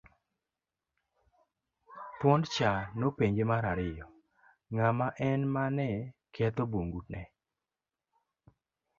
[2.17, 2.69] Thuondcha
[2.99, 4.07] nopenje mar ariyo
[4.75, 5.89] ng'ama en mane
[6.33, 7.23] ketho bungu ne.